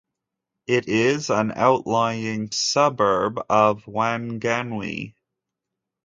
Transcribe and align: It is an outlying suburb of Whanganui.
It 0.65 0.87
is 0.87 1.29
an 1.29 1.51
outlying 1.51 2.49
suburb 2.51 3.39
of 3.51 3.83
Whanganui. 3.85 5.13